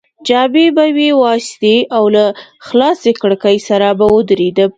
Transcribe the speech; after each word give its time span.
جامې 0.27 0.67
به 0.75 0.85
مې 0.95 1.09
وایستې 1.21 1.75
او 1.97 2.03
له 2.15 2.25
خلاصې 2.67 3.11
کړکۍ 3.21 3.57
سره 3.67 3.87
به 3.97 4.05
ودرېدم. 4.15 4.69